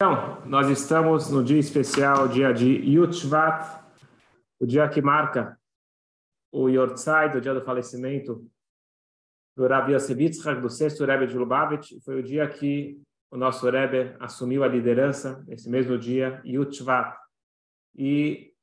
Então, 0.00 0.46
nós 0.46 0.68
estamos 0.68 1.28
no 1.28 1.42
dia 1.42 1.58
especial, 1.58 2.28
dia 2.28 2.52
de 2.52 2.68
Yud 2.68 3.12
Shvat, 3.16 3.84
o 4.60 4.64
dia 4.64 4.88
que 4.88 5.02
marca 5.02 5.60
o 6.52 6.68
Yortzai, 6.68 7.36
o 7.36 7.40
dia 7.40 7.52
do 7.52 7.64
falecimento 7.64 8.48
do 9.56 9.66
Rabbi 9.66 9.94
Yosef 9.94 10.14
do 10.60 10.70
sexto 10.70 11.04
Rebbe 11.04 11.26
de 11.26 11.36
Lubavitch. 11.36 12.00
Foi 12.04 12.20
o 12.20 12.22
dia 12.22 12.48
que 12.48 13.02
o 13.28 13.36
nosso 13.36 13.68
Rebbe 13.68 14.16
assumiu 14.20 14.62
a 14.62 14.68
liderança, 14.68 15.44
esse 15.48 15.68
mesmo 15.68 15.98
dia, 15.98 16.40
Yud 16.44 16.76
Shvat. 16.76 17.18
E 17.96 18.54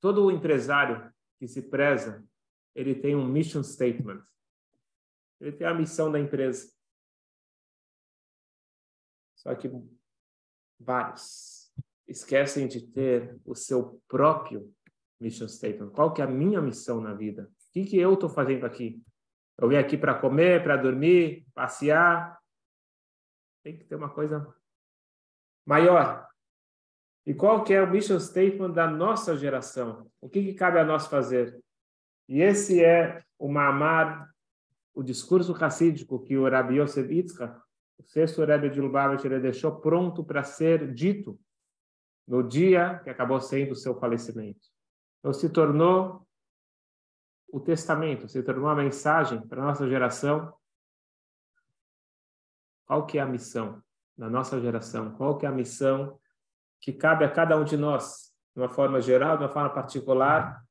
todo 0.00 0.32
empresário 0.32 1.14
que 1.38 1.46
se 1.46 1.62
preza, 1.62 2.26
ele 2.74 2.96
tem 2.96 3.14
um 3.14 3.24
mission 3.24 3.62
statement. 3.62 4.24
Ele 5.40 5.52
tem 5.52 5.68
a 5.68 5.74
missão 5.74 6.10
da 6.10 6.18
empresa. 6.18 6.74
Só 9.36 9.54
que 9.54 9.70
vários, 10.78 11.72
esquecem 12.06 12.66
de 12.66 12.80
ter 12.80 13.36
o 13.44 13.54
seu 13.54 14.00
próprio 14.08 14.72
mission 15.20 15.48
statement. 15.48 15.90
Qual 15.90 16.12
que 16.12 16.20
é 16.20 16.24
a 16.24 16.28
minha 16.28 16.60
missão 16.60 17.00
na 17.00 17.14
vida? 17.14 17.50
O 17.68 17.72
que, 17.72 17.84
que 17.84 17.98
eu 17.98 18.14
estou 18.14 18.28
fazendo 18.28 18.66
aqui? 18.66 19.02
Eu 19.58 19.68
vim 19.68 19.76
aqui 19.76 19.96
para 19.96 20.14
comer, 20.14 20.62
para 20.62 20.76
dormir, 20.76 21.46
passear. 21.54 22.38
Tem 23.62 23.78
que 23.78 23.84
ter 23.84 23.94
uma 23.94 24.10
coisa 24.10 24.46
maior. 25.66 26.28
E 27.26 27.32
qual 27.32 27.64
que 27.64 27.72
é 27.72 27.82
o 27.82 27.90
mission 27.90 28.20
statement 28.20 28.72
da 28.72 28.86
nossa 28.86 29.36
geração? 29.36 30.10
O 30.20 30.28
que, 30.28 30.42
que 30.42 30.54
cabe 30.54 30.78
a 30.78 30.84
nós 30.84 31.06
fazer? 31.06 31.58
E 32.28 32.42
esse 32.42 32.84
é 32.84 33.22
o 33.38 33.48
Mamar, 33.48 34.30
o 34.94 35.02
discurso 35.02 35.52
racídico 35.52 36.22
que 36.22 36.36
o 36.36 36.48
Rabi 36.48 36.78
Yosef 36.80 37.12
Yitzchak 37.12 37.63
o 37.98 38.02
sexto 38.02 38.44
Rebbe 38.44 38.70
de 38.70 38.80
Lubavitch 38.80 39.24
ele 39.24 39.40
deixou 39.40 39.80
pronto 39.80 40.24
para 40.24 40.42
ser 40.42 40.92
dito 40.92 41.38
no 42.26 42.42
dia 42.42 43.00
que 43.00 43.10
acabou 43.10 43.40
sendo 43.40 43.72
o 43.72 43.76
seu 43.76 43.98
falecimento. 43.98 44.68
Então 45.18 45.32
se 45.32 45.48
tornou 45.48 46.26
o 47.52 47.60
testamento, 47.60 48.28
se 48.28 48.42
tornou 48.42 48.68
a 48.68 48.74
mensagem 48.74 49.40
para 49.46 49.62
a 49.62 49.66
nossa 49.66 49.88
geração. 49.88 50.52
Qual 52.86 53.06
que 53.06 53.18
é 53.18 53.20
a 53.20 53.26
missão 53.26 53.82
da 54.16 54.28
nossa 54.28 54.60
geração? 54.60 55.14
Qual 55.14 55.38
que 55.38 55.46
é 55.46 55.48
a 55.48 55.52
missão 55.52 56.18
que 56.80 56.92
cabe 56.92 57.24
a 57.24 57.30
cada 57.30 57.56
um 57.56 57.64
de 57.64 57.76
nós, 57.76 58.34
de 58.54 58.60
uma 58.60 58.68
forma 58.68 59.00
geral, 59.00 59.38
de 59.38 59.44
uma 59.44 59.52
forma 59.52 59.70
particular, 59.70 60.62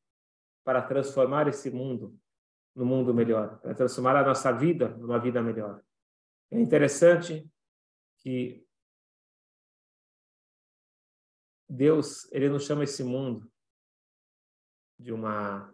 para 0.64 0.82
transformar 0.82 1.48
esse 1.48 1.72
mundo 1.72 2.16
no 2.76 2.86
mundo 2.86 3.14
melhor, 3.14 3.60
para 3.60 3.74
transformar 3.74 4.16
a 4.18 4.26
nossa 4.26 4.52
vida 4.52 4.90
numa 4.90 5.20
vida 5.20 5.42
melhor? 5.42 5.82
É 6.52 6.60
interessante 6.60 7.50
que 8.20 8.66
Deus, 11.68 12.32
ele 12.32 12.50
não 12.50 12.60
chama 12.60 12.84
esse 12.84 13.04
mundo 13.04 13.52
de 15.00 15.12
uma 15.12 15.74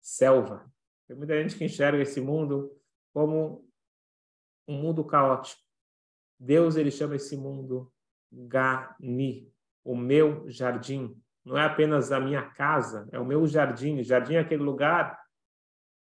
selva. 0.00 0.72
Tem 1.06 1.16
muita 1.16 1.40
gente 1.42 1.56
que 1.56 1.64
enxerga 1.64 2.02
esse 2.02 2.20
mundo 2.20 2.74
como 3.12 3.68
um 4.66 4.80
mundo 4.80 5.04
caótico. 5.04 5.62
Deus, 6.38 6.76
ele 6.76 6.90
chama 6.90 7.16
esse 7.16 7.36
mundo 7.36 7.92
Gani, 8.32 9.52
o 9.84 9.94
meu 9.94 10.48
jardim. 10.50 11.20
Não 11.44 11.58
é 11.58 11.64
apenas 11.64 12.10
a 12.10 12.18
minha 12.18 12.42
casa, 12.50 13.08
é 13.12 13.20
o 13.20 13.26
meu 13.26 13.46
jardim. 13.46 14.02
Jardim 14.02 14.34
é 14.34 14.38
aquele 14.40 14.62
lugar 14.62 15.22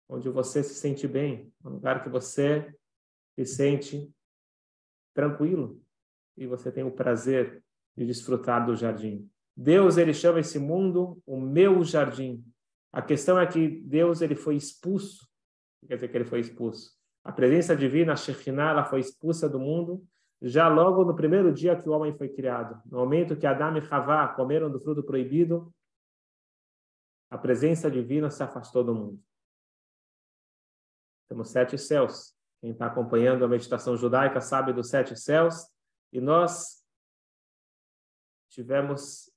onde 0.08 0.30
você 0.30 0.62
se 0.62 0.76
sente 0.76 1.08
bem, 1.08 1.54
um 1.64 1.70
lugar 1.70 2.04
que 2.04 2.10
você 2.10 2.76
se 3.36 3.46
sente 3.46 4.12
tranquilo 5.14 5.82
e 6.38 6.48
você 6.48 6.72
tem 6.72 6.84
o 6.84 6.92
prazer 6.92 7.64
de 7.96 8.06
desfrutar 8.06 8.66
do 8.66 8.76
jardim. 8.76 9.30
Deus 9.56 9.98
ele 9.98 10.14
chama 10.14 10.40
esse 10.40 10.58
mundo 10.58 11.22
o 11.26 11.40
meu 11.40 11.84
jardim. 11.84 12.44
A 12.92 13.02
questão 13.02 13.40
é 13.40 13.46
que 13.46 13.68
Deus 13.82 14.22
ele 14.22 14.36
foi 14.36 14.56
expulso. 14.56 15.30
Quer 15.88 15.96
dizer 15.96 16.08
que 16.10 16.18
ele 16.18 16.26
foi 16.26 16.40
expulso. 16.40 16.96
A 17.24 17.32
presença 17.32 17.76
divina, 17.76 18.14
a 18.14 18.16
Shekhinah, 18.16 18.72
ela 18.72 18.86
foi 18.86 19.00
expulsa 19.00 19.48
do 19.48 19.60
mundo 19.60 20.06
já 20.42 20.68
logo 20.68 21.06
no 21.06 21.16
primeiro 21.16 21.54
dia 21.54 21.80
que 21.80 21.88
o 21.88 21.92
homem 21.92 22.18
foi 22.18 22.28
criado. 22.28 22.82
No 22.86 22.98
momento 22.98 23.38
que 23.38 23.46
Adão 23.46 23.78
e 23.78 23.88
Havá 23.92 24.28
comeram 24.30 24.72
do 24.72 24.80
fruto 24.80 25.04
proibido, 25.04 25.72
a 27.30 27.38
presença 27.38 27.92
divina 27.92 28.30
se 28.32 28.42
afastou 28.42 28.84
do 28.84 28.96
mundo. 28.96 29.24
Temos 31.30 31.50
sete 31.50 31.78
céus. 31.78 32.36
Quem 32.62 32.72
está 32.72 32.86
acompanhando 32.86 33.44
a 33.44 33.48
meditação 33.48 33.98
judaica 33.98 34.40
sabe 34.40 34.72
dos 34.72 34.90
sete 34.90 35.16
céus. 35.16 35.68
E 36.14 36.22
nós 36.22 36.86
tivemos 38.50 39.32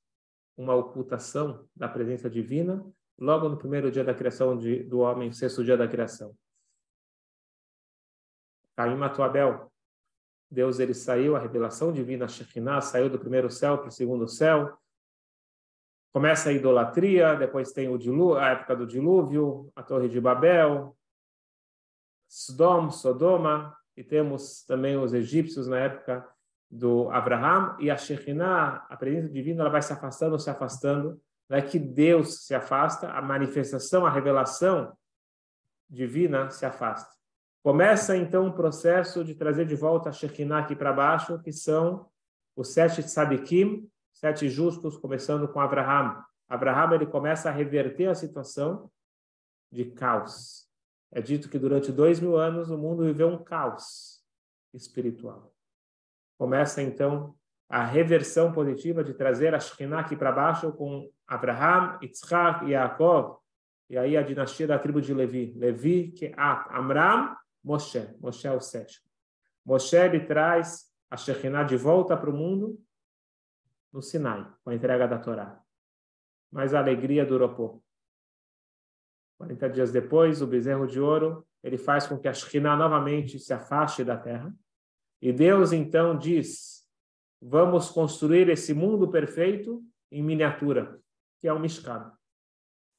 uma 0.57 0.75
ocultação 0.75 1.67
da 1.75 1.89
presença 1.89 2.29
divina 2.29 2.85
logo 3.19 3.49
no 3.49 3.57
primeiro 3.57 3.91
dia 3.91 4.05
da 4.05 4.15
criação 4.15 4.59
de, 4.59 4.83
do 4.83 4.99
homem, 4.99 5.33
sexto 5.33 5.65
dia 5.65 5.77
da 5.77 5.89
criação. 5.89 6.37
Caim 8.77 8.97
matou 8.97 9.25
Abel. 9.25 9.73
Deus 10.51 10.79
ele 10.79 10.95
saiu, 10.95 11.35
a 11.35 11.39
revelação 11.39 11.93
divina, 11.93 12.27
a 12.27 12.29
Shekinah, 12.29 12.81
saiu 12.81 13.09
do 13.09 13.19
primeiro 13.19 13.51
céu 13.51 13.79
para 13.79 13.89
o 13.89 13.93
segundo 13.93 14.29
céu. 14.29 14.77
Começa 16.13 16.51
a 16.51 16.53
idolatria, 16.53 17.35
depois 17.35 17.73
tem 17.73 17.89
o 17.89 17.99
dilúvio, 17.99 18.39
a 18.39 18.51
época 18.51 18.77
do 18.77 18.87
dilúvio, 18.87 19.73
a 19.75 19.83
Torre 19.83 20.09
de 20.09 20.21
Babel, 20.21 20.97
Sodom, 22.29 22.91
Sodoma, 22.91 23.77
e 23.97 24.03
temos 24.03 24.65
também 24.65 24.97
os 24.97 25.13
egípcios 25.13 25.69
na 25.69 25.79
época 25.79 26.27
do 26.71 27.09
Abraham, 27.11 27.77
e 27.79 27.91
a 27.91 27.97
Shekhinah, 27.97 28.87
a 28.89 28.97
presença 28.97 29.29
divina, 29.29 29.63
ela 29.63 29.71
vai 29.71 29.83
se 29.83 29.93
afastando, 29.93 30.39
se 30.39 30.51
afastando, 30.51 31.21
não 31.49 31.59
é 31.59 31.63
que 31.63 31.79
Deus 31.79 32.47
se 32.47 32.55
afasta, 32.55 33.11
a 33.11 33.23
manifestação, 33.23 34.05
a 34.05 34.11
revelação 34.11 34.97
divina 35.89 36.51
se 36.51 36.67
afasta. 36.67 37.13
Começa 37.63 38.17
então 38.17 38.47
um 38.47 38.53
processo 38.53 39.25
de 39.25 39.35
trazer 39.35 39.67
de 39.67 39.75
volta 39.75 40.09
a 40.09 40.13
Shekhinah 40.13 40.61
aqui 40.61 40.75
para 40.75 40.93
baixo, 40.93 41.41
que 41.41 41.53
são 41.53 42.09
os 42.57 42.69
sete 42.69 43.03
tzadikim, 43.03 43.89
sete 44.13 44.49
justos, 44.49 44.97
começando 44.97 45.49
com 45.49 45.61
Abraham. 45.61 46.23
Abraham 46.49 46.95
ele 46.95 47.07
começa 47.07 47.49
a 47.49 47.53
reverter 47.53 48.07
a 48.07 48.15
situação 48.15 48.91
de 49.73 49.87
caos, 49.87 50.69
é 51.15 51.23
dito 51.23 51.49
que 51.49 51.61
durante 51.61 51.93
dois 51.93 52.19
mil 52.19 52.37
anos 52.37 52.71
o 52.71 52.77
mundo 52.77 53.05
viveu 53.05 53.29
um 53.29 53.43
caos 53.43 54.21
espiritual. 54.75 55.55
Começa 56.37 56.83
então 56.83 57.37
a 57.69 57.85
reversão 57.85 58.53
positiva 58.53 59.05
de 59.05 59.15
trazer 59.15 59.55
a 59.55 59.61
Shekhinah 59.61 60.01
aqui 60.01 60.17
para 60.17 60.33
baixo 60.33 60.73
com 60.73 61.09
Abraham, 61.25 61.99
Yitzhak 62.03 62.65
e 62.67 62.71
Yaakov, 62.71 63.39
e 63.89 63.97
aí 63.97 64.17
a 64.17 64.23
dinastia 64.23 64.67
da 64.67 64.77
tribo 64.77 65.01
de 65.01 65.15
Levi. 65.15 65.55
Levi, 65.57 66.11
que 66.11 66.27
é 66.27 66.35
Amram, 66.71 67.37
Moshe. 67.63 68.09
Moshe 68.21 68.49
é 68.49 68.53
o 68.53 68.61
sétimo. 68.61 69.07
Moshe 69.65 69.97
ele 69.97 70.19
traz 70.19 70.93
a 71.09 71.17
Shekhinah 71.17 71.63
de 71.63 71.77
volta 71.77 72.17
para 72.17 72.29
o 72.29 72.35
mundo 72.35 72.77
no 73.93 74.03
Sinai, 74.03 74.45
com 74.65 74.71
a 74.71 74.75
entrega 74.75 75.07
da 75.07 75.19
Torá. 75.19 75.63
Mas 76.51 76.75
a 76.75 76.81
alegria 76.81 77.25
durou 77.25 77.55
pouco. 77.55 77.84
40 79.39 79.69
dias 79.71 79.93
depois, 79.93 80.41
o 80.41 80.47
bezerro 80.47 80.87
de 80.87 81.01
ouro, 81.01 81.47
ele 81.63 81.77
faz 81.77 82.07
com 82.07 82.19
que 82.19 82.29
a 82.29 82.33
Shekhinah 82.33 82.77
novamente 82.77 83.39
se 83.39 83.53
afaste 83.53 84.05
da 84.05 84.17
terra. 84.17 84.55
E 85.21 85.33
Deus 85.33 85.73
então 85.73 86.17
diz: 86.17 86.87
vamos 87.41 87.91
construir 87.91 88.49
esse 88.49 88.73
mundo 88.73 89.11
perfeito 89.11 89.83
em 90.11 90.23
miniatura, 90.23 91.01
que 91.41 91.49
é 91.49 91.53
o 91.53 91.59
Mishkan. 91.59 92.13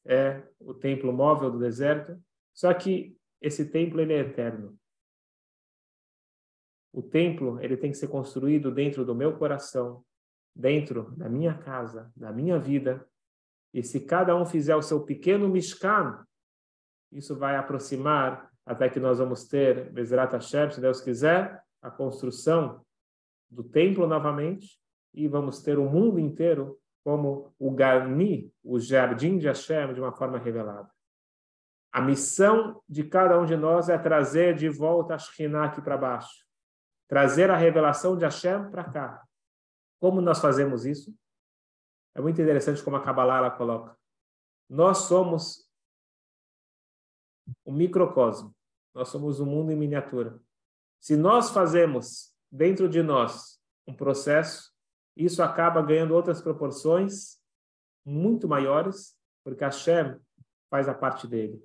É 0.06 0.44
o 0.60 0.74
templo 0.74 1.12
móvel 1.12 1.50
do 1.50 1.60
deserto. 1.60 2.22
Só 2.54 2.74
que 2.74 3.18
esse 3.42 3.72
templo 3.72 4.02
ele 4.02 4.14
é 4.14 4.20
eterno. 4.20 4.78
O 6.94 7.02
templo 7.02 7.60
ele 7.62 7.76
tem 7.76 7.92
que 7.92 7.98
ser 7.98 8.08
construído 8.08 8.72
dentro 8.72 9.04
do 9.04 9.16
meu 9.16 9.38
coração, 9.38 10.06
dentro 10.56 11.12
da 11.18 11.28
minha 11.28 11.58
casa, 11.58 12.12
da 12.16 12.32
minha 12.32 12.58
vida, 12.58 13.06
e 13.76 13.84
se 13.84 14.00
cada 14.00 14.34
um 14.34 14.46
fizer 14.46 14.74
o 14.74 14.82
seu 14.82 15.04
pequeno 15.04 15.50
Mishkan, 15.50 16.26
isso 17.16 17.36
vai 17.36 17.56
aproximar 17.56 18.52
até 18.66 18.90
que 18.90 19.00
nós 19.00 19.20
vamos 19.20 19.46
ter, 19.46 19.92
Bezrat 19.92 20.34
Hashem, 20.34 20.72
se 20.72 20.82
Deus 20.82 21.00
quiser, 21.00 21.64
a 21.82 21.90
construção 21.90 22.84
do 23.50 23.64
templo 23.64 24.08
novamente 24.08 24.80
e 25.14 25.28
vamos 25.28 25.62
ter 25.62 25.78
o 25.78 25.90
mundo 25.90 26.20
inteiro 26.20 26.80
como 27.04 27.54
o 27.60 27.72
Gani, 27.72 28.52
o 28.64 28.80
jardim 28.80 29.38
de 29.38 29.48
Hashem, 29.48 29.94
de 29.94 30.02
uma 30.02 30.12
forma 30.12 30.40
revelada. 30.40 30.90
A 31.92 32.02
missão 32.02 32.82
de 32.90 33.04
cada 33.04 33.40
um 33.40 33.46
de 33.46 33.56
nós 33.56 33.88
é 33.88 33.98
trazer 33.98 34.56
de 34.56 34.68
volta 34.68 35.16
a 35.16 35.18
Shekhinah 35.18 35.66
aqui 35.66 35.82
para 35.82 35.96
baixo. 35.96 36.44
Trazer 37.08 37.50
a 37.52 37.56
revelação 37.56 38.18
de 38.18 38.26
Hashem 38.26 38.70
para 38.72 38.84
cá. 38.84 39.24
Como 40.02 40.20
nós 40.20 40.40
fazemos 40.40 40.86
isso? 40.86 41.16
É 42.16 42.20
muito 42.20 42.42
interessante 42.42 42.84
como 42.84 42.98
a 42.98 43.02
Kabbalah 43.02 43.38
ela 43.38 43.52
coloca. 43.52 43.96
Nós 44.68 45.00
somos 45.00 45.65
o 47.64 47.72
microcosmo. 47.72 48.56
Nós 48.94 49.10
somos 49.10 49.40
um 49.40 49.46
mundo 49.46 49.72
em 49.72 49.76
miniatura. 49.76 50.40
Se 51.00 51.16
nós 51.16 51.52
fazemos 51.52 52.34
dentro 52.52 52.88
de 52.88 53.04
nós 53.04 53.60
um 53.88 53.94
processo, 53.94 54.72
isso 55.16 55.44
acaba 55.44 55.82
ganhando 55.82 56.14
outras 56.14 56.42
proporções 56.42 57.40
muito 58.06 58.48
maiores, 58.48 59.18
porque 59.44 59.64
Hashem 59.64 60.20
faz 60.70 60.88
a 60.88 60.94
parte 60.94 61.28
dele. 61.28 61.64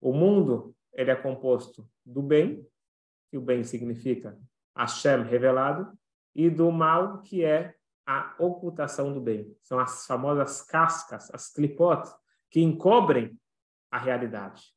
O 0.00 0.12
mundo 0.12 0.74
ele 0.92 1.10
é 1.10 1.16
composto 1.16 1.88
do 2.04 2.22
bem, 2.22 2.66
que 3.30 3.38
o 3.38 3.40
bem 3.40 3.64
significa 3.64 4.38
Hashem 4.76 5.22
revelado, 5.22 5.96
e 6.34 6.48
do 6.48 6.70
mal, 6.70 7.22
que 7.22 7.44
é 7.44 7.74
a 8.06 8.34
ocultação 8.38 9.12
do 9.12 9.20
bem. 9.20 9.54
São 9.62 9.78
as 9.78 10.06
famosas 10.06 10.62
cascas, 10.62 11.30
as 11.32 11.52
clipot, 11.52 12.02
que 12.50 12.60
encobrem 12.60 13.38
a 13.90 13.98
realidade. 13.98 14.74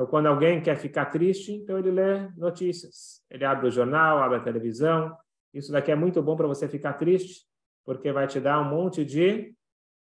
Então, 0.00 0.08
quando 0.08 0.28
alguém 0.28 0.62
quer 0.62 0.78
ficar 0.78 1.04
triste, 1.10 1.52
então 1.52 1.78
ele 1.78 1.90
lê 1.90 2.26
notícias. 2.30 3.22
Ele 3.28 3.44
abre 3.44 3.68
o 3.68 3.70
jornal, 3.70 4.22
abre 4.22 4.38
a 4.38 4.42
televisão. 4.42 5.14
Isso 5.52 5.70
daqui 5.70 5.90
é 5.90 5.94
muito 5.94 6.22
bom 6.22 6.34
para 6.38 6.46
você 6.46 6.66
ficar 6.66 6.94
triste, 6.94 7.46
porque 7.84 8.10
vai 8.10 8.26
te 8.26 8.40
dar 8.40 8.62
um 8.62 8.70
monte 8.70 9.04
de 9.04 9.54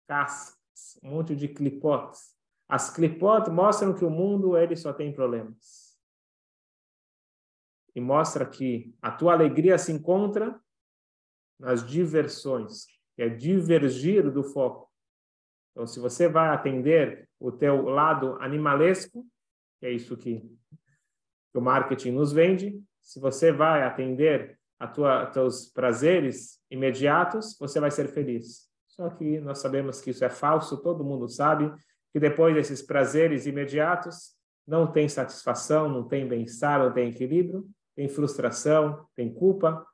cascas, 0.08 0.98
um 1.04 1.10
monte 1.10 1.36
de 1.36 1.50
clipotes. 1.50 2.34
As 2.66 2.96
clipotes 2.96 3.52
mostram 3.52 3.94
que 3.94 4.06
o 4.06 4.10
mundo 4.10 4.56
ele 4.56 4.74
só 4.78 4.94
tem 4.94 5.12
problemas. 5.12 6.00
E 7.94 8.00
mostra 8.00 8.46
que 8.46 8.96
a 9.02 9.12
tua 9.12 9.34
alegria 9.34 9.78
se 9.78 9.92
encontra 9.92 10.58
nas 11.60 11.86
diversões, 11.86 12.86
que 13.18 13.22
é 13.22 13.28
divergir 13.28 14.32
do 14.32 14.46
foco. 14.46 14.90
Então, 15.72 15.86
se 15.86 16.00
você 16.00 16.30
vai 16.30 16.48
atender 16.56 17.28
o 17.38 17.52
teu 17.52 17.82
lado 17.90 18.38
animalesco, 18.40 19.28
é 19.86 19.92
isso 19.92 20.16
que, 20.18 20.42
o 21.54 21.62
marketing 21.62 22.12
nos 22.12 22.34
vende, 22.34 22.82
se 23.00 23.20
você 23.20 23.52
vai 23.52 23.84
atender 23.84 24.58
a 24.80 24.88
tua 24.88 25.28
teus 25.28 25.68
prazeres 25.68 26.60
imediatos, 26.70 27.56
você 27.60 27.80
vai 27.80 27.92
ser 27.92 28.08
feliz. 28.08 28.68
Só 28.88 29.10
que 29.10 29.40
nós 29.40 29.60
sabemos 29.60 30.02
que 30.02 30.10
isso 30.10 30.26
é 30.26 30.30
falso, 30.30 30.82
todo 30.82 31.04
mundo 31.04 31.28
sabe 31.28 31.72
que 32.12 32.20
depois 32.20 32.56
desses 32.56 32.82
prazeres 32.82 33.46
imediatos 33.46 34.36
não 34.68 34.92
tem 34.92 35.08
satisfação, 35.08 35.90
não 35.90 36.08
tem 36.08 36.28
bem-estar, 36.28 36.80
não 36.80 36.92
tem 36.92 37.10
equilíbrio, 37.10 37.68
tem 37.96 38.08
frustração, 38.08 39.08
tem 39.16 39.34
culpa. 39.34 39.86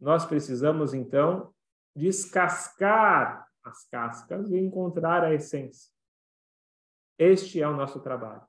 Nós 0.00 0.24
precisamos 0.24 0.92
então 0.92 1.52
descascar 1.94 3.46
as 3.64 3.88
cascas 3.88 4.50
e 4.50 4.58
encontrar 4.58 5.24
a 5.24 5.32
essência. 5.32 5.90
Este 7.18 7.62
é 7.62 7.68
o 7.68 7.76
nosso 7.76 8.00
trabalho. 8.00 8.42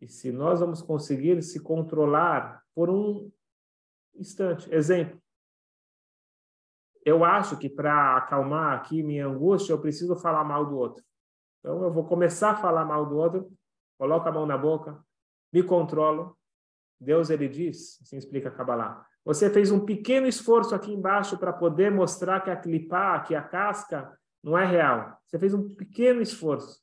E 0.00 0.08
se 0.08 0.32
nós 0.32 0.60
vamos 0.60 0.80
conseguir 0.80 1.42
se 1.42 1.60
controlar 1.60 2.64
por 2.74 2.88
um 2.88 3.30
instante, 4.14 4.72
exemplo, 4.72 5.20
eu 7.04 7.24
acho 7.24 7.58
que 7.58 7.68
para 7.68 8.16
acalmar 8.16 8.74
aqui 8.74 9.02
minha 9.02 9.26
angústia, 9.26 9.72
eu 9.72 9.80
preciso 9.80 10.16
falar 10.16 10.44
mal 10.44 10.66
do 10.66 10.76
outro. 10.76 11.04
Então, 11.58 11.82
eu 11.82 11.92
vou 11.92 12.06
começar 12.06 12.52
a 12.52 12.56
falar 12.56 12.84
mal 12.84 13.06
do 13.06 13.16
outro, 13.16 13.52
coloco 13.98 14.28
a 14.28 14.32
mão 14.32 14.46
na 14.46 14.56
boca, 14.56 15.02
me 15.52 15.62
controlo. 15.62 16.36
Deus, 16.98 17.30
ele 17.30 17.48
diz, 17.48 18.00
assim 18.02 18.16
explica 18.16 18.48
a 18.48 18.52
Kabbalah, 18.52 19.06
você 19.24 19.50
fez 19.50 19.70
um 19.70 19.84
pequeno 19.84 20.26
esforço 20.26 20.74
aqui 20.74 20.92
embaixo 20.92 21.38
para 21.38 21.52
poder 21.52 21.90
mostrar 21.90 22.40
que 22.40 22.50
a 22.50 22.56
clipar, 22.56 23.26
que 23.26 23.34
a 23.34 23.42
casca, 23.42 24.18
não 24.42 24.56
é 24.56 24.64
real. 24.64 25.18
Você 25.26 25.38
fez 25.38 25.52
um 25.52 25.74
pequeno 25.74 26.22
esforço. 26.22 26.80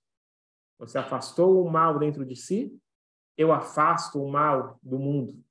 Você 0.77 0.97
afastou 0.97 1.65
o 1.65 1.71
mal 1.71 1.97
dentro 1.97 2.23
de 2.23 2.35
si, 2.35 2.79
eu 3.37 3.51
afasto 3.51 4.21
o 4.21 4.29
mal 4.29 4.79
do 4.81 4.97
mundo. 4.97 5.41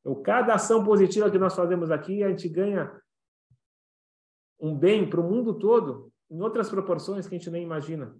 Então, 0.00 0.22
cada 0.22 0.54
ação 0.54 0.84
positiva 0.84 1.30
que 1.30 1.38
nós 1.38 1.54
fazemos 1.54 1.90
aqui, 1.90 2.22
a 2.24 2.28
gente 2.28 2.48
ganha 2.48 3.00
um 4.60 4.76
bem 4.76 5.08
para 5.08 5.20
o 5.20 5.24
mundo 5.24 5.58
todo 5.58 6.12
em 6.30 6.40
outras 6.40 6.68
proporções 6.68 7.26
que 7.26 7.34
a 7.34 7.38
gente 7.38 7.50
nem 7.50 7.62
imagina. 7.62 8.16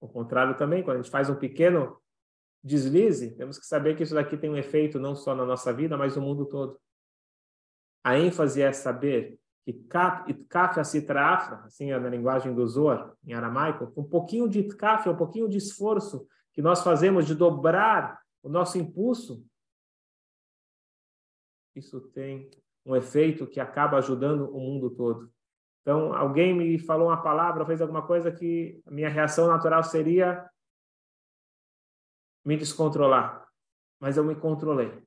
O 0.00 0.06
contrário 0.08 0.56
também, 0.56 0.82
quando 0.82 0.98
a 0.98 1.02
gente 1.02 1.10
faz 1.10 1.30
um 1.30 1.34
pequeno 1.34 2.00
deslize, 2.62 3.34
temos 3.34 3.58
que 3.58 3.66
saber 3.66 3.96
que 3.96 4.02
isso 4.02 4.14
daqui 4.14 4.36
tem 4.36 4.50
um 4.50 4.56
efeito 4.56 4.98
não 4.98 5.16
só 5.16 5.34
na 5.34 5.46
nossa 5.46 5.72
vida, 5.72 5.96
mas 5.96 6.16
no 6.16 6.22
mundo 6.22 6.44
todo. 6.46 6.78
A 8.04 8.18
ênfase 8.18 8.60
é 8.60 8.72
saber 8.72 9.40
que 9.64 9.72
kaf 9.72 10.84
citrafra, 10.84 11.64
assim 11.64 11.90
é 11.90 11.98
na 11.98 12.08
linguagem 12.08 12.54
do 12.54 12.66
Zohar, 12.66 13.12
em 13.24 13.34
aramaico, 13.34 13.92
um 13.96 14.04
pouquinho 14.04 14.48
de 14.48 14.62
kaf, 14.64 15.08
um 15.08 15.16
pouquinho 15.16 15.48
de 15.48 15.58
esforço 15.58 16.26
que 16.56 16.62
nós 16.62 16.82
fazemos 16.82 17.26
de 17.26 17.34
dobrar 17.34 18.18
o 18.42 18.48
nosso 18.48 18.78
impulso, 18.78 19.46
isso 21.74 22.00
tem 22.12 22.50
um 22.82 22.96
efeito 22.96 23.46
que 23.46 23.60
acaba 23.60 23.98
ajudando 23.98 24.48
o 24.48 24.58
mundo 24.58 24.88
todo. 24.88 25.30
Então, 25.82 26.14
alguém 26.14 26.56
me 26.56 26.78
falou 26.78 27.08
uma 27.08 27.22
palavra, 27.22 27.66
fez 27.66 27.82
alguma 27.82 28.06
coisa 28.06 28.32
que 28.32 28.82
a 28.86 28.90
minha 28.90 29.10
reação 29.10 29.48
natural 29.48 29.84
seria 29.84 30.50
me 32.42 32.56
descontrolar. 32.56 33.46
Mas 34.00 34.16
eu 34.16 34.24
me 34.24 34.34
controlei. 34.34 35.06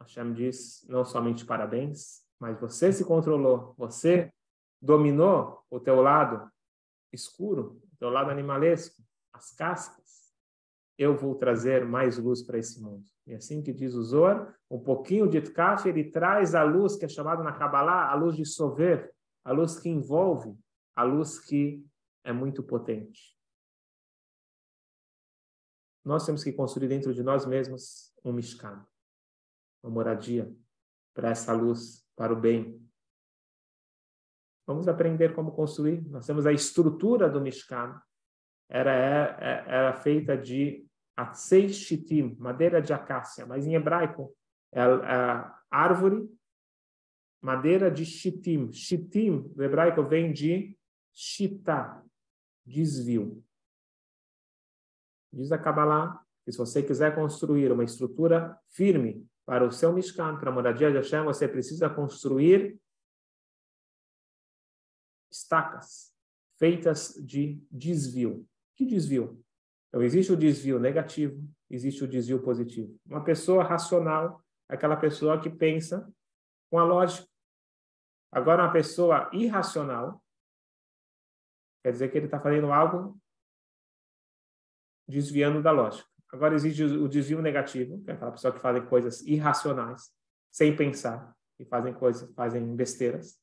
Hashem 0.00 0.32
diz 0.32 0.84
não 0.88 1.04
somente 1.04 1.44
parabéns, 1.44 2.26
mas 2.40 2.58
você 2.58 2.92
se 2.92 3.04
controlou, 3.04 3.74
você 3.78 4.34
dominou 4.82 5.64
o 5.70 5.78
teu 5.78 6.02
lado 6.02 6.50
escuro, 7.12 7.80
o 7.92 7.96
teu 7.96 8.10
lado 8.10 8.30
animalesco, 8.30 9.00
as 9.40 9.52
cascas 9.52 10.34
eu 10.98 11.16
vou 11.16 11.34
trazer 11.34 11.86
mais 11.86 12.18
luz 12.18 12.42
para 12.42 12.58
esse 12.58 12.78
mundo. 12.80 13.04
E 13.26 13.34
assim 13.34 13.62
que 13.62 13.72
diz 13.72 13.94
o 13.94 14.02
Zohar, 14.02 14.54
um 14.70 14.78
pouquinho 14.78 15.26
de 15.26 15.40
Tkaf, 15.40 15.88
ele 15.88 16.10
traz 16.10 16.54
a 16.54 16.62
luz 16.62 16.94
que 16.94 17.06
é 17.06 17.08
chamada 17.08 17.42
na 17.42 17.52
Kabbalah, 17.52 18.10
a 18.10 18.14
luz 18.14 18.36
de 18.36 18.44
Sover, 18.44 19.10
a 19.42 19.50
luz 19.50 19.80
que 19.80 19.88
envolve, 19.88 20.54
a 20.94 21.02
luz 21.02 21.38
que 21.38 21.82
é 22.22 22.32
muito 22.32 22.62
potente. 22.62 23.34
Nós 26.04 26.26
temos 26.26 26.44
que 26.44 26.52
construir 26.52 26.88
dentro 26.88 27.14
de 27.14 27.22
nós 27.22 27.46
mesmos 27.46 28.12
um 28.22 28.32
Mishkan, 28.32 28.86
uma 29.82 29.92
moradia 29.92 30.54
para 31.14 31.30
essa 31.30 31.52
luz, 31.54 32.06
para 32.14 32.32
o 32.32 32.36
bem. 32.36 32.78
Vamos 34.66 34.86
aprender 34.86 35.34
como 35.34 35.52
construir. 35.52 36.06
Nós 36.08 36.26
temos 36.26 36.44
a 36.46 36.52
estrutura 36.52 37.28
do 37.28 37.40
Mishkan. 37.40 38.00
Era, 38.72 38.94
é, 38.94 39.36
é, 39.40 39.64
era 39.66 39.92
feita 39.94 40.36
de 40.38 40.86
shitim, 41.72 42.36
madeira 42.38 42.80
de 42.80 42.92
acácia, 42.92 43.44
mas 43.44 43.66
em 43.66 43.74
hebraico 43.74 44.34
é 44.72 44.80
a 44.80 45.60
árvore, 45.68 46.30
madeira 47.42 47.90
de 47.90 48.06
shitim. 48.06 48.70
Shitim, 48.72 49.40
do 49.54 49.64
hebraico, 49.64 50.04
vem 50.04 50.32
de 50.32 50.78
shita, 51.12 52.00
desvio. 52.64 53.44
Diz 55.32 55.50
a 55.50 55.58
Kabbalah 55.58 56.24
que 56.44 56.52
se 56.52 56.58
você 56.58 56.82
quiser 56.82 57.14
construir 57.14 57.70
uma 57.72 57.84
estrutura 57.84 58.58
firme 58.68 59.28
para 59.44 59.66
o 59.66 59.72
seu 59.72 59.92
Mishkan, 59.92 60.38
para 60.38 60.50
a 60.50 60.54
moradia 60.54 60.90
de 60.90 60.96
Hashem, 60.96 61.24
você 61.24 61.48
precisa 61.48 61.90
construir 61.90 62.80
estacas 65.30 66.14
feitas 66.58 67.14
de 67.24 67.62
desvio. 67.70 68.46
Que 68.80 68.86
desvio? 68.86 69.44
Então, 69.88 70.02
existe 70.02 70.32
o 70.32 70.36
desvio 70.38 70.78
negativo, 70.78 71.46
existe 71.68 72.02
o 72.02 72.08
desvio 72.08 72.42
positivo. 72.42 72.98
Uma 73.04 73.22
pessoa 73.22 73.62
racional 73.62 74.42
aquela 74.66 74.96
pessoa 74.96 75.38
que 75.38 75.50
pensa 75.50 76.10
com 76.70 76.78
a 76.78 76.84
lógica. 76.84 77.28
Agora, 78.32 78.62
uma 78.62 78.72
pessoa 78.72 79.28
irracional 79.34 80.24
quer 81.84 81.92
dizer 81.92 82.10
que 82.10 82.16
ele 82.16 82.24
está 82.24 82.40
fazendo 82.40 82.72
algo 82.72 83.20
desviando 85.06 85.62
da 85.62 85.72
lógica. 85.72 86.08
Agora, 86.32 86.54
existe 86.54 86.82
o 86.82 87.06
desvio 87.06 87.42
negativo, 87.42 88.02
que 88.02 88.10
é 88.10 88.14
aquela 88.14 88.32
pessoa 88.32 88.54
que 88.54 88.60
faz 88.60 88.82
coisas 88.88 89.20
irracionais, 89.26 90.10
sem 90.50 90.74
pensar, 90.74 91.36
e 91.58 91.66
fazem 91.66 91.92
coisas, 91.92 92.32
fazem 92.32 92.74
besteiras. 92.74 93.38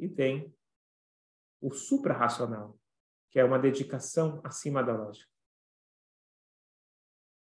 E 0.00 0.08
tem 0.08 0.52
o 1.60 1.70
suprarracional, 1.70 2.76
que 3.32 3.40
é 3.40 3.44
uma 3.44 3.58
dedicação 3.58 4.40
acima 4.44 4.84
da 4.84 4.94
lógica. 4.94 5.28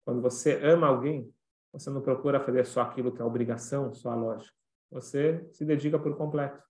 Quando 0.05 0.21
você 0.21 0.61
ama 0.63 0.87
alguém, 0.87 1.33
você 1.71 1.89
não 1.89 2.01
procura 2.01 2.43
fazer 2.43 2.65
só 2.65 2.81
aquilo 2.81 3.13
que 3.13 3.21
é 3.21 3.25
obrigação, 3.25 3.93
só 3.93 4.11
a 4.11 4.15
lógica. 4.15 4.53
Você 4.91 5.47
se 5.53 5.65
dedica 5.65 5.97
por 5.97 6.15
completo. 6.17 6.61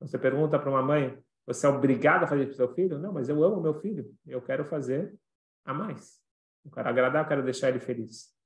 Você 0.00 0.18
pergunta 0.18 0.58
para 0.58 0.70
uma 0.70 0.82
mãe, 0.82 1.22
você 1.46 1.66
é 1.66 1.68
obrigado 1.68 2.24
a 2.24 2.26
fazer 2.26 2.46
para 2.46 2.52
o 2.52 2.56
seu 2.56 2.74
filho? 2.74 2.98
Não, 2.98 3.12
mas 3.12 3.28
eu 3.28 3.42
amo 3.42 3.60
meu 3.60 3.74
filho. 3.80 4.12
Eu 4.26 4.42
quero 4.42 4.64
fazer 4.64 5.16
a 5.64 5.72
mais. 5.72 6.20
Eu 6.64 6.70
quero 6.72 6.88
agradar, 6.88 7.24
eu 7.24 7.28
quero 7.28 7.44
deixar 7.44 7.68
ele 7.68 7.80
feliz. 7.80 8.36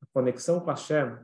A 0.00 0.06
conexão 0.12 0.60
com 0.60 0.70
a 0.70 0.76
Shem, 0.76 1.18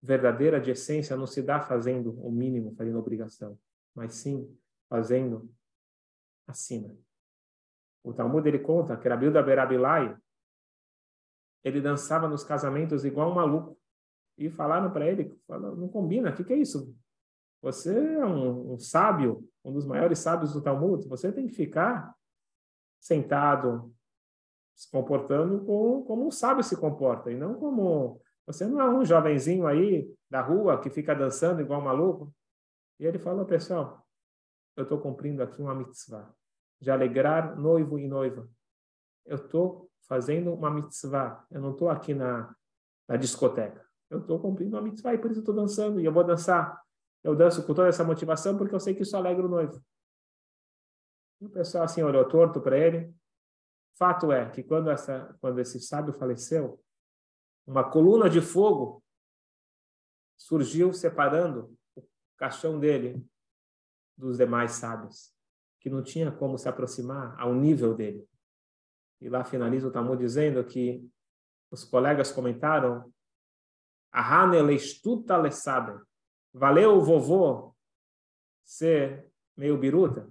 verdadeira 0.00 0.60
de 0.60 0.70
essência, 0.70 1.16
não 1.16 1.26
se 1.26 1.42
dá 1.42 1.60
fazendo 1.60 2.12
o 2.24 2.30
mínimo, 2.30 2.74
fazendo 2.76 2.98
obrigação, 2.98 3.58
mas 3.94 4.14
sim 4.14 4.56
fazendo 4.88 5.52
acima. 6.46 6.94
O 8.04 8.14
Talmud 8.14 8.46
ele 8.48 8.60
conta 8.60 8.96
que 8.96 9.08
Rabilda 9.08 9.42
Berabilai, 9.42 10.16
ele 11.64 11.80
dançava 11.80 12.28
nos 12.28 12.44
casamentos 12.44 13.04
igual 13.04 13.30
um 13.30 13.34
maluco. 13.34 13.76
e 14.38 14.48
falaram 14.50 14.92
para 14.92 15.06
ele, 15.06 15.34
falaram, 15.46 15.74
não 15.74 15.88
combina, 15.88 16.30
o 16.30 16.34
que, 16.34 16.44
que 16.44 16.52
é 16.52 16.56
isso? 16.56 16.94
Você 17.62 17.98
é 17.98 18.24
um, 18.24 18.74
um, 18.74 18.78
sábio, 18.78 19.48
um 19.64 19.72
dos 19.72 19.86
maiores 19.86 20.18
sábios 20.20 20.52
do 20.52 20.62
Talmud, 20.62 21.08
você 21.08 21.32
tem 21.32 21.48
que 21.48 21.54
ficar 21.54 22.14
sentado, 23.00 23.92
se 24.76 24.88
comportando 24.90 25.64
como, 25.64 26.04
como 26.04 26.26
um 26.26 26.30
sábio 26.30 26.62
se 26.62 26.76
comporta, 26.76 27.30
e 27.30 27.36
não 27.36 27.54
como... 27.54 28.20
Você 28.46 28.64
não 28.66 28.80
é 28.80 28.88
um 28.88 29.04
jovenzinho 29.04 29.66
aí 29.66 30.08
da 30.30 30.40
rua 30.40 30.80
que 30.80 30.90
fica 30.90 31.12
dançando 31.12 31.60
igual 31.60 31.80
um 31.80 31.84
maluco. 31.84 32.32
E 33.00 33.04
ele 33.04 33.18
falou, 33.18 33.44
pessoal, 33.44 34.05
eu 34.76 34.82
estou 34.82 35.00
cumprindo 35.00 35.42
aqui 35.42 35.60
uma 35.62 35.74
mitzvah, 35.74 36.32
de 36.80 36.90
alegrar 36.90 37.58
noivo 37.58 37.98
e 37.98 38.06
noiva. 38.06 38.48
Eu 39.24 39.36
estou 39.36 39.90
fazendo 40.06 40.52
uma 40.52 40.70
mitzvah, 40.70 41.44
eu 41.50 41.60
não 41.60 41.72
estou 41.72 41.88
aqui 41.88 42.14
na, 42.14 42.54
na 43.08 43.16
discoteca. 43.16 43.84
Eu 44.10 44.20
estou 44.20 44.38
cumprindo 44.38 44.76
uma 44.76 44.82
mitzvah 44.82 45.14
e 45.14 45.18
por 45.18 45.30
isso 45.30 45.40
estou 45.40 45.54
dançando. 45.54 46.00
E 46.00 46.04
eu 46.04 46.12
vou 46.12 46.22
dançar. 46.22 46.80
Eu 47.24 47.34
danço 47.34 47.66
com 47.66 47.74
toda 47.74 47.88
essa 47.88 48.04
motivação 48.04 48.56
porque 48.56 48.74
eu 48.74 48.78
sei 48.78 48.94
que 48.94 49.02
isso 49.02 49.16
alegra 49.16 49.44
o 49.44 49.48
noivo. 49.48 49.82
E 51.40 51.46
o 51.46 51.50
pessoal 51.50 51.84
assim 51.84 52.02
olhou 52.02 52.28
torto 52.28 52.60
para 52.60 52.78
ele. 52.78 53.12
Fato 53.98 54.30
é 54.30 54.48
que 54.50 54.62
quando, 54.62 54.90
essa, 54.90 55.36
quando 55.40 55.58
esse 55.58 55.80
sábio 55.80 56.12
faleceu, 56.12 56.80
uma 57.66 57.90
coluna 57.90 58.28
de 58.28 58.40
fogo 58.40 59.02
surgiu 60.36 60.92
separando 60.92 61.76
o 61.96 62.06
caixão 62.36 62.78
dele 62.78 63.26
dos 64.16 64.38
demais 64.38 64.72
sábios, 64.72 65.32
que 65.80 65.90
não 65.90 66.02
tinha 66.02 66.32
como 66.32 66.58
se 66.58 66.68
aproximar 66.68 67.38
ao 67.38 67.54
nível 67.54 67.94
dele. 67.94 68.26
E 69.20 69.28
lá 69.28 69.44
finaliza 69.44 69.88
o 69.88 69.90
Talmud 69.90 70.18
dizendo 70.18 70.62
que 70.64 71.06
os 71.70 71.84
colegas 71.84 72.32
comentaram 72.32 73.12
Valeu 76.52 76.96
o 76.96 77.00
vovô 77.02 77.74
ser 78.64 79.30
meio 79.54 79.76
biruta, 79.76 80.28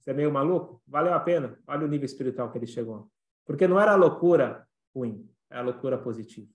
ser 0.00 0.14
meio 0.14 0.30
maluco? 0.30 0.82
Valeu 0.86 1.14
a 1.14 1.20
pena. 1.20 1.58
Olha 1.66 1.86
o 1.86 1.88
nível 1.88 2.04
espiritual 2.04 2.50
que 2.50 2.58
ele 2.58 2.66
chegou. 2.66 3.10
Porque 3.46 3.66
não 3.66 3.80
era 3.80 3.94
loucura 3.94 4.68
ruim, 4.94 5.26
era 5.50 5.62
loucura 5.62 5.96
positiva. 5.96 6.48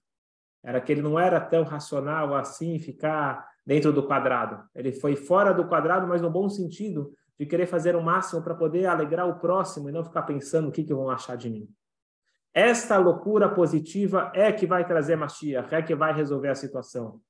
Era 0.63 0.79
que 0.79 0.91
ele 0.91 1.01
não 1.01 1.19
era 1.19 1.41
tão 1.41 1.63
racional 1.63 2.35
assim, 2.35 2.77
ficar 2.77 3.49
dentro 3.67 3.91
do 3.91 4.07
quadrado. 4.07 4.65
Ele 4.73 4.93
foi 4.93 5.17
fora 5.17 5.53
do 5.53 5.67
quadrado, 5.67 6.07
mas 6.07 6.21
no 6.21 6.31
bom 6.31 6.47
sentido, 6.47 7.13
de 7.37 7.45
querer 7.45 7.67
fazer 7.67 7.97
o 7.97 8.01
máximo 8.01 8.41
para 8.41 8.55
poder 8.55 8.85
alegrar 8.85 9.27
o 9.27 9.37
próximo 9.39 9.89
e 9.89 9.91
não 9.91 10.05
ficar 10.05 10.21
pensando 10.21 10.69
o 10.69 10.71
que, 10.71 10.85
que 10.85 10.93
vão 10.93 11.09
achar 11.09 11.35
de 11.35 11.49
mim. 11.49 11.69
Esta 12.53 12.97
loucura 12.97 13.53
positiva 13.53 14.31
é 14.33 14.53
que 14.53 14.65
vai 14.65 14.87
trazer 14.87 15.17
Mashiach, 15.17 15.75
é 15.75 15.83
que 15.83 15.93
vai 15.93 16.13
resolver 16.13 16.47
a 16.47 16.55
situação. 16.55 17.21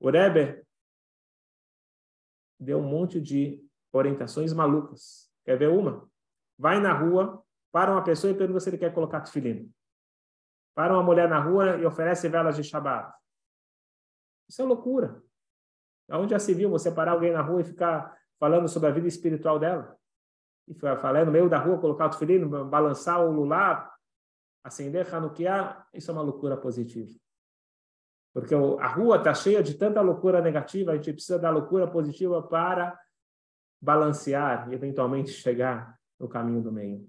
O 0.00 0.08
Rebbe 0.08 0.64
deu 2.58 2.78
um 2.78 2.88
monte 2.88 3.20
de 3.20 3.62
orientações 3.92 4.54
malucas. 4.54 5.30
Quer 5.44 5.58
ver 5.58 5.68
uma? 5.68 6.08
Vai 6.58 6.80
na 6.80 6.94
rua, 6.94 7.44
para 7.70 7.92
uma 7.92 8.02
pessoa 8.02 8.32
e 8.32 8.36
pergunta 8.36 8.60
se 8.60 8.70
ele 8.70 8.78
quer 8.78 8.94
colocar 8.94 9.20
tefilino. 9.20 9.70
Para 10.74 10.94
uma 10.94 11.02
mulher 11.02 11.28
na 11.28 11.38
rua 11.38 11.76
e 11.76 11.84
oferece 11.84 12.26
velas 12.26 12.56
de 12.56 12.64
Shabbat. 12.64 13.18
Isso 14.48 14.62
é 14.62 14.64
loucura. 14.64 15.22
Onde 16.10 16.30
já 16.30 16.38
se 16.38 16.54
viu 16.54 16.70
você 16.70 16.90
parar 16.90 17.12
alguém 17.12 17.32
na 17.32 17.42
rua 17.42 17.60
e 17.60 17.64
ficar 17.64 18.16
falando 18.38 18.66
sobre 18.68 18.88
a 18.88 18.92
vida 18.92 19.06
espiritual 19.06 19.58
dela? 19.58 19.96
E 20.66 20.74
falando 20.74 21.26
no 21.26 21.32
meio 21.32 21.48
da 21.48 21.58
rua, 21.58 21.78
colocar 21.78 22.06
o 22.06 22.10
tefilino, 22.10 22.64
balançar 22.66 23.24
o 23.24 23.30
lular, 23.30 23.92
acender 24.64 25.12
Hanukkah, 25.12 25.86
isso 25.92 26.10
é 26.10 26.14
uma 26.14 26.22
loucura 26.22 26.56
positiva. 26.56 27.10
Porque 28.32 28.54
a 28.54 28.86
rua 28.86 29.16
está 29.16 29.34
cheia 29.34 29.62
de 29.62 29.74
tanta 29.74 30.00
loucura 30.00 30.40
negativa, 30.40 30.92
a 30.92 30.96
gente 30.96 31.12
precisa 31.12 31.38
da 31.38 31.50
loucura 31.50 31.90
positiva 31.90 32.42
para 32.42 32.98
balancear 33.80 34.70
e 34.70 34.74
eventualmente 34.74 35.30
chegar 35.30 35.98
no 36.18 36.28
caminho 36.28 36.62
do 36.62 36.72
meio. 36.72 37.08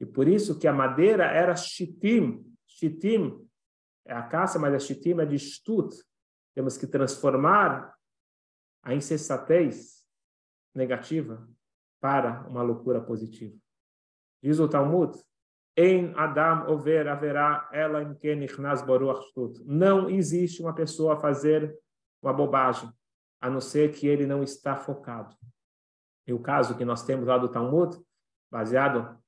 E 0.00 0.06
por 0.06 0.28
isso 0.28 0.58
que 0.58 0.66
a 0.66 0.72
madeira 0.72 1.24
era 1.24 1.54
chitim. 1.54 2.44
Chitim 2.66 3.46
é 4.04 4.12
a 4.12 4.22
caça, 4.22 4.58
mas 4.58 4.74
a 4.74 4.78
chitim 4.78 5.18
é 5.20 5.24
de 5.24 5.36
stut, 5.36 5.94
temos 6.56 6.78
que 6.78 6.86
transformar 6.86 7.94
a 8.82 8.94
insensatez 8.94 10.02
negativa 10.74 11.46
para 12.00 12.48
uma 12.48 12.62
loucura 12.62 12.98
positiva. 12.98 13.54
Diz 14.42 14.58
o 14.58 14.66
Talmud, 14.66 15.22
em 15.76 16.14
Adam 16.16 16.66
over 16.70 17.08
haverá 17.08 17.68
ela 17.70 18.02
em 18.02 18.46
nas 18.58 18.82
Não 19.66 20.08
existe 20.08 20.62
uma 20.62 20.74
pessoa 20.74 21.20
fazer 21.20 21.78
uma 22.22 22.32
bobagem, 22.32 22.90
a 23.38 23.50
não 23.50 23.60
ser 23.60 23.92
que 23.92 24.06
ele 24.06 24.26
não 24.26 24.42
está 24.42 24.74
focado. 24.76 25.36
E 26.26 26.32
o 26.32 26.40
caso 26.40 26.74
que 26.74 26.86
nós 26.86 27.04
temos 27.04 27.26
lá 27.26 27.36
do 27.36 27.50
Talmud, 27.50 28.02
baseado 28.50 29.22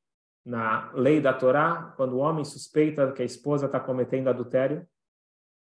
na 0.46 0.90
lei 0.92 1.20
da 1.20 1.34
Torá, 1.34 1.92
quando 1.94 2.14
o 2.14 2.20
homem 2.20 2.42
suspeita 2.42 3.12
que 3.12 3.20
a 3.20 3.26
esposa 3.26 3.66
está 3.66 3.78
cometendo 3.78 4.28
adultério, 4.28 4.88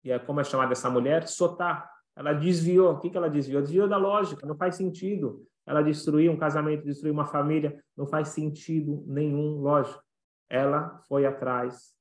e 0.05 0.13
é 0.13 0.19
como 0.19 0.41
é 0.41 0.45
chamada 0.45 0.73
essa 0.73 0.91
mulher? 0.91 1.27
Sotá. 1.27 1.91
Ela 2.15 2.33
desviou. 2.33 2.93
O 2.93 2.99
que, 3.01 3.11
que 3.11 3.17
ela 3.17 3.31
desviou? 3.31 3.63
Desviou 3.63 3.89
da 3.89 3.97
lógica, 3.97 4.47
não 4.47 4.57
faz 4.57 4.77
sentido. 4.77 5.49
Ela 5.67 5.83
destruiu 5.83 6.31
um 6.31 6.37
casamento, 6.37 6.85
destruiu 6.85 7.15
uma 7.15 7.25
família, 7.25 7.83
não 7.97 8.07
faz 8.07 8.29
sentido 8.29 9.03
nenhum, 9.07 9.61
lógico. 9.61 10.03
Ela 10.49 10.99
foi 11.09 11.25
atrás 11.25 11.97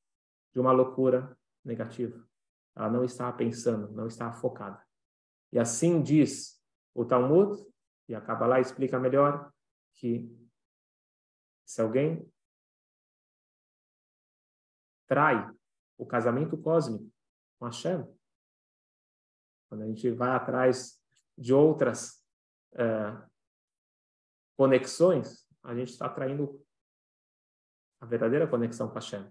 de 0.53 0.59
uma 0.59 0.73
loucura 0.73 1.35
negativa. 1.63 2.21
Ela 2.75 2.89
não 2.89 3.03
estava 3.03 3.35
pensando, 3.37 3.91
não 3.93 4.07
estava 4.07 4.33
focada. 4.33 4.83
E 5.51 5.57
assim 5.57 6.01
diz 6.01 6.61
o 6.93 7.05
Talmud, 7.05 7.57
e 8.09 8.13
a 8.13 8.19
Kabbalah 8.19 8.59
explica 8.59 8.99
melhor, 8.99 9.49
que 9.95 10.29
se 11.65 11.81
alguém 11.81 12.29
trai 15.07 15.49
o 15.97 16.05
casamento 16.05 16.57
cósmico, 16.57 17.09
com 17.57 17.65
Hashem. 17.65 18.05
Quando 19.69 19.83
a 19.83 19.87
gente 19.87 20.11
vai 20.11 20.29
atrás 20.31 21.01
de 21.37 21.53
outras 21.53 22.23
é, 22.73 23.17
conexões, 24.55 25.47
a 25.63 25.73
gente 25.73 25.89
está 25.89 26.05
atraindo 26.05 26.63
a 27.99 28.05
verdadeira 28.05 28.47
conexão 28.47 28.87
com 28.87 28.95
Hashem. 28.95 29.27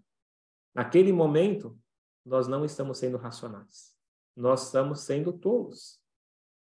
Naquele 0.75 1.13
momento, 1.13 1.79
nós 2.25 2.49
não 2.49 2.65
estamos 2.65 2.99
sendo 2.99 3.19
racionais. 3.19 3.95
Nós 4.35 4.67
estamos 4.67 5.01
sendo 5.01 5.33
tolos. 5.33 6.01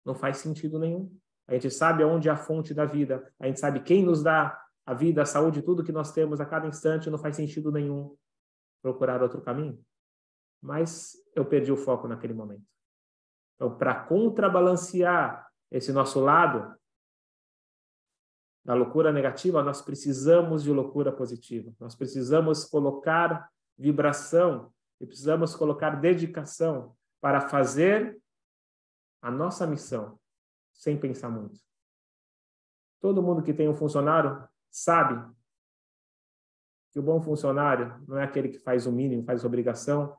Não 0.06 0.14
faz 0.14 0.38
sentido 0.38 0.78
nenhum. 0.78 1.18
A 1.48 1.54
gente 1.54 1.72
sabe 1.72 2.04
aonde 2.04 2.30
é 2.30 2.32
a 2.32 2.38
fonte 2.38 2.74
da 2.74 2.86
vida. 2.86 3.34
A 3.40 3.48
gente 3.48 3.60
sabe 3.60 3.82
quem 3.82 4.04
nos 4.04 4.22
dá 4.22 4.64
a 4.86 4.94
vida, 4.94 5.24
a 5.24 5.26
saúde, 5.26 5.62
tudo 5.62 5.84
que 5.84 5.92
nós 5.92 6.12
temos 6.12 6.40
a 6.40 6.46
cada 6.46 6.68
instante. 6.68 7.10
Não 7.10 7.18
faz 7.18 7.36
sentido 7.36 7.72
nenhum 7.72 8.16
procurar 8.82 9.24
outro 9.24 9.42
caminho 9.42 9.84
mas 10.62 11.16
eu 11.36 11.46
perdi 11.46 11.72
o 11.72 11.78
foco 11.78 12.08
naquele 12.08 12.34
momento. 12.34 12.66
Então, 13.56 13.76
para 13.78 14.04
contrabalancear 14.06 15.48
esse 15.72 15.92
nosso 15.92 16.20
lado 16.20 16.76
da 18.64 18.74
loucura 18.74 19.12
negativa, 19.12 19.64
nós 19.64 19.82
precisamos 19.82 20.64
de 20.64 20.72
loucura 20.72 21.12
positiva. 21.12 21.74
Nós 21.80 21.96
precisamos 21.96 22.66
colocar 22.66 23.50
vibração 23.78 24.74
e 25.00 25.06
precisamos 25.06 25.56
colocar 25.56 25.92
dedicação 25.92 26.96
para 27.22 27.42
fazer 27.42 28.20
a 29.22 29.32
nossa 29.32 29.66
missão 29.66 30.20
sem 30.74 31.00
pensar 31.00 31.30
muito. 31.30 31.60
Todo 33.00 33.24
mundo 33.24 33.44
que 33.44 33.54
tem 33.54 33.68
um 33.68 33.76
funcionário 33.76 34.48
sabe 34.70 35.34
que 36.92 37.00
o 37.00 37.04
bom 37.04 37.22
funcionário 37.22 38.04
não 38.08 38.18
é 38.18 38.24
aquele 38.24 38.50
que 38.50 38.60
faz 38.60 38.86
o 38.86 38.92
mínimo, 38.92 39.24
faz 39.24 39.44
obrigação, 39.44 40.18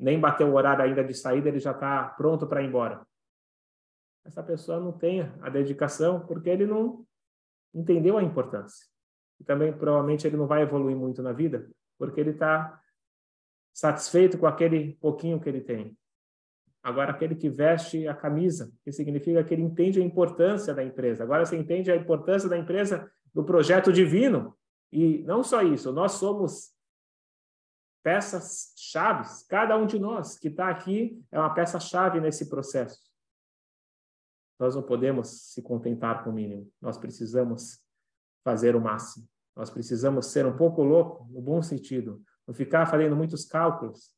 nem 0.00 0.18
bateu 0.18 0.48
o 0.48 0.54
horário 0.54 0.84
ainda 0.84 1.04
de 1.04 1.14
saída, 1.14 1.48
ele 1.48 1.60
já 1.60 1.72
está 1.72 2.04
pronto 2.04 2.46
para 2.46 2.62
ir 2.62 2.66
embora. 2.66 3.06
Essa 4.24 4.42
pessoa 4.42 4.80
não 4.80 4.92
tem 4.92 5.22
a 5.40 5.48
dedicação 5.48 6.26
porque 6.26 6.48
ele 6.48 6.66
não 6.66 7.04
entendeu 7.74 8.16
a 8.16 8.22
importância. 8.22 8.86
E 9.38 9.44
também, 9.44 9.72
provavelmente, 9.72 10.26
ele 10.26 10.36
não 10.36 10.46
vai 10.46 10.62
evoluir 10.62 10.96
muito 10.96 11.22
na 11.22 11.32
vida 11.32 11.70
porque 11.98 12.18
ele 12.18 12.30
está 12.30 12.80
satisfeito 13.74 14.38
com 14.38 14.46
aquele 14.46 14.94
pouquinho 14.96 15.38
que 15.38 15.48
ele 15.48 15.60
tem. 15.60 15.96
Agora, 16.82 17.10
aquele 17.10 17.34
que 17.34 17.50
veste 17.50 18.08
a 18.08 18.14
camisa, 18.14 18.72
que 18.82 18.90
significa 18.90 19.44
que 19.44 19.52
ele 19.52 19.62
entende 19.62 20.00
a 20.00 20.04
importância 20.04 20.72
da 20.72 20.82
empresa. 20.82 21.22
Agora, 21.22 21.44
você 21.44 21.56
entende 21.56 21.92
a 21.92 21.96
importância 21.96 22.48
da 22.48 22.56
empresa 22.56 23.10
do 23.34 23.44
projeto 23.44 23.92
divino. 23.92 24.56
E 24.90 25.22
não 25.24 25.44
só 25.44 25.62
isso, 25.62 25.92
nós 25.92 26.12
somos 26.12 26.72
peças 28.02 28.72
chaves. 28.76 29.42
Cada 29.44 29.76
um 29.76 29.86
de 29.86 29.98
nós 29.98 30.38
que 30.38 30.48
está 30.48 30.68
aqui 30.68 31.22
é 31.30 31.38
uma 31.38 31.52
peça 31.52 31.78
chave 31.78 32.20
nesse 32.20 32.48
processo. 32.48 33.10
Nós 34.58 34.74
não 34.74 34.82
podemos 34.82 35.52
se 35.52 35.62
contentar 35.62 36.22
com 36.22 36.30
o 36.30 36.32
mínimo. 36.32 36.70
Nós 36.80 36.98
precisamos 36.98 37.82
fazer 38.44 38.76
o 38.76 38.80
máximo. 38.80 39.28
Nós 39.56 39.70
precisamos 39.70 40.26
ser 40.26 40.46
um 40.46 40.56
pouco 40.56 40.82
louco, 40.82 41.24
no 41.30 41.40
bom 41.40 41.62
sentido, 41.62 42.22
não 42.46 42.54
ficar 42.54 42.86
fazendo 42.86 43.16
muitos 43.16 43.44
cálculos. 43.44 44.14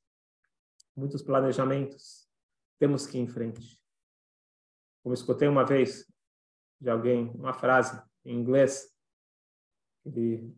muitos 0.97 1.23
planejamentos. 1.23 2.29
Temos 2.79 3.07
que 3.07 3.19
ir 3.19 3.23
em 3.23 3.27
frente. 3.27 3.81
Como 5.03 5.15
escutei 5.15 5.49
uma 5.49 5.65
vez 5.65 6.13
de 6.81 6.91
alguém, 6.91 7.31
uma 7.31 7.55
frase 7.55 8.01
em 8.25 8.39
inglês, 8.39 8.93
ele 10.05 10.55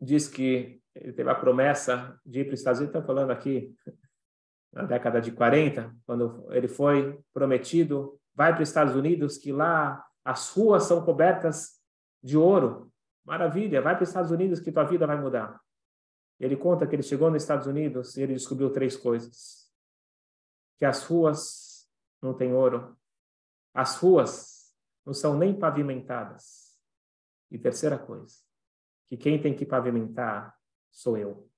diz 0.00 0.28
que 0.28 0.79
ele 0.94 1.12
teve 1.12 1.30
a 1.30 1.34
promessa 1.34 2.18
de 2.24 2.40
ir 2.40 2.44
para 2.44 2.54
os 2.54 2.60
Estados 2.60 2.80
Unidos, 2.80 2.96
estou 2.96 3.06
falando 3.06 3.30
aqui 3.30 3.74
na 4.72 4.84
década 4.84 5.20
de 5.20 5.32
40, 5.32 5.94
quando 6.06 6.46
ele 6.52 6.68
foi 6.68 7.20
prometido, 7.32 8.20
vai 8.34 8.52
para 8.52 8.62
os 8.62 8.68
Estados 8.68 8.94
Unidos, 8.94 9.36
que 9.36 9.52
lá 9.52 10.04
as 10.24 10.50
ruas 10.50 10.84
são 10.84 11.04
cobertas 11.04 11.80
de 12.22 12.36
ouro. 12.36 12.92
Maravilha, 13.24 13.82
vai 13.82 13.94
para 13.94 14.02
os 14.02 14.08
Estados 14.08 14.30
Unidos 14.30 14.60
que 14.60 14.72
tua 14.72 14.84
vida 14.84 15.06
vai 15.06 15.20
mudar. 15.20 15.60
Ele 16.38 16.56
conta 16.56 16.86
que 16.86 16.94
ele 16.94 17.02
chegou 17.02 17.30
nos 17.30 17.42
Estados 17.42 17.66
Unidos 17.66 18.16
e 18.16 18.22
ele 18.22 18.34
descobriu 18.34 18.70
três 18.70 18.96
coisas: 18.96 19.70
que 20.78 20.84
as 20.84 21.04
ruas 21.04 21.88
não 22.22 22.32
têm 22.32 22.52
ouro, 22.52 22.96
as 23.74 23.96
ruas 23.96 24.74
não 25.04 25.12
são 25.12 25.36
nem 25.36 25.58
pavimentadas. 25.58 26.70
E 27.50 27.58
terceira 27.58 27.98
coisa, 27.98 28.36
que 29.08 29.16
quem 29.16 29.40
tem 29.40 29.54
que 29.54 29.66
pavimentar 29.66 30.56
sou 30.90 31.16
eu. 31.16 31.48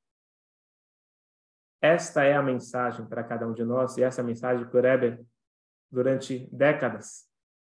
Esta 1.81 2.23
é 2.23 2.35
a 2.35 2.43
mensagem 2.43 3.05
para 3.07 3.25
cada 3.25 3.47
um 3.47 3.53
de 3.53 3.65
nós, 3.65 3.97
e 3.97 4.03
essa 4.03 4.23
mensagem 4.23 4.69
que 4.69 4.77
o 4.77 4.81
Rebbe, 4.81 5.27
durante 5.91 6.49
décadas, 6.53 7.29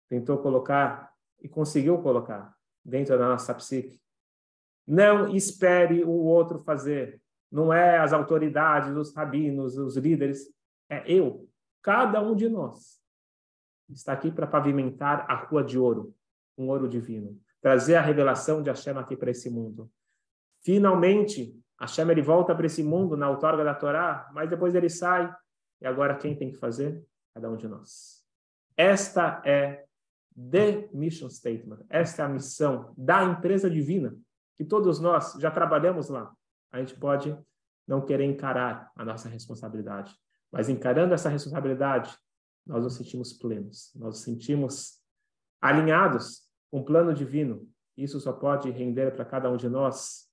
tentou 0.08 0.38
colocar 0.38 1.14
e 1.42 1.50
conseguiu 1.50 2.02
colocar 2.02 2.56
dentro 2.84 3.18
da 3.18 3.28
nossa 3.28 3.54
psique. 3.54 4.02
Não 4.88 5.28
espere 5.36 6.04
o 6.06 6.10
outro 6.10 6.60
fazer. 6.60 7.22
Não 7.52 7.74
é 7.74 7.98
as 7.98 8.14
autoridades, 8.14 8.96
os 8.96 9.14
rabinos, 9.14 9.78
os 9.78 9.98
líderes. 9.98 10.50
É 10.90 11.04
eu, 11.12 11.50
cada 11.82 12.22
um 12.22 12.34
de 12.34 12.48
nós. 12.48 12.98
Está 13.90 14.14
aqui 14.14 14.32
para 14.32 14.48
pavimentar 14.48 15.30
a 15.30 15.36
rua 15.36 15.64
de 15.64 15.78
ouro, 15.78 16.16
um 16.58 16.70
ouro 16.70 16.88
divino. 16.88 17.38
Trazer 17.62 17.96
a 17.96 18.02
revelação 18.02 18.62
de 18.62 18.70
Hashem 18.70 18.98
aqui 18.98 19.18
para 19.18 19.32
esse 19.32 19.50
mundo. 19.50 19.92
Finalmente, 20.64 21.58
Hashem 21.80 22.10
ele 22.10 22.22
volta 22.22 22.56
para 22.56 22.66
esse 22.66 22.84
mundo 22.84 23.16
na 23.16 23.30
outorga 23.30 23.64
da 23.64 23.76
Torá, 23.76 24.30
mas 24.34 24.50
depois 24.50 24.74
ele 24.74 24.90
sai. 24.90 25.34
E 25.80 25.86
agora 25.86 26.16
quem 26.16 26.36
tem 26.36 26.52
que 26.52 26.58
fazer? 26.58 27.06
Cada 27.34 27.50
um 27.50 27.56
de 27.56 27.68
nós. 27.68 28.24
Esta 28.76 29.42
é 29.46 29.86
the 30.36 30.90
mission 30.94 31.30
statement. 31.30 31.80
Esta 31.90 32.24
é 32.24 32.26
a 32.26 32.30
missão 32.30 32.94
da 32.98 33.24
empresa 33.24 33.70
divina, 33.70 34.16
que 34.56 34.66
todos 34.66 35.00
nós 35.00 35.34
já 35.40 35.52
trabalhamos 35.52 36.10
lá. 36.10 36.32
A 36.72 36.80
gente 36.80 36.96
pode 36.96 37.38
não 37.88 38.02
querer 38.02 38.26
encarar 38.26 38.92
a 38.96 39.06
nossa 39.06 39.30
responsabilidade, 39.30 40.16
mas 40.52 40.70
encarando 40.70 41.14
essa 41.14 41.30
responsabilidade, 41.30 42.16
nós 42.66 42.84
nos 42.84 42.96
sentimos 42.96 43.34
plenos, 43.34 43.92
nós 43.96 44.16
nos 44.16 44.22
sentimos 44.22 45.00
alinhados 45.62 46.44
com 46.70 46.82
o 46.82 46.86
plano 46.86 47.14
divino. 47.14 47.68
Isso 47.96 48.20
só 48.20 48.34
pode 48.34 48.70
render 48.70 49.16
para 49.16 49.26
cada 49.26 49.50
um 49.50 49.58
de 49.58 49.70
nós 49.70 50.27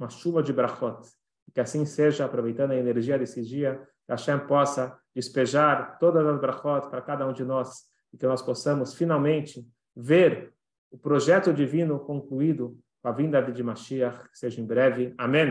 uma 0.00 0.08
chuva 0.08 0.42
de 0.42 0.52
brachot. 0.52 1.06
Que 1.54 1.60
assim 1.60 1.84
seja, 1.84 2.24
aproveitando 2.24 2.70
a 2.70 2.76
energia 2.76 3.18
desse 3.18 3.42
dia, 3.42 3.80
que 4.06 4.12
Hashem 4.12 4.38
possa 4.46 4.98
despejar 5.14 5.98
todas 5.98 6.26
as 6.26 6.40
brachot 6.40 6.88
para 6.88 7.02
cada 7.02 7.26
um 7.26 7.32
de 7.32 7.44
nós 7.44 7.84
e 8.12 8.16
que 8.16 8.26
nós 8.26 8.40
possamos 8.42 8.94
finalmente 8.94 9.64
ver 9.94 10.52
o 10.90 10.98
projeto 10.98 11.52
divino 11.52 12.00
concluído 12.00 12.78
com 13.02 13.08
a 13.08 13.12
vinda 13.12 13.40
de 13.42 13.62
Mashiach, 13.62 14.28
que 14.30 14.38
seja 14.38 14.60
em 14.60 14.66
breve. 14.66 15.14
Amém. 15.16 15.46